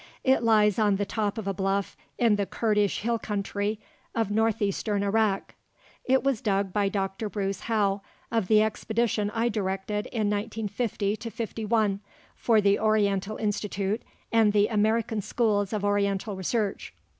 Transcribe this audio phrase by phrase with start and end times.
[0.23, 3.79] It lies on the top of a bluff in the Kurdish hill country
[4.15, 5.53] of northeastern Iraq.
[6.05, 7.29] It was dug by Dr.
[7.29, 8.01] Bruce Howe
[8.31, 11.99] of the expedition I directed in 1950 51
[12.35, 14.01] for the Oriental Institute
[14.31, 16.95] and the American Schools of Oriental Research.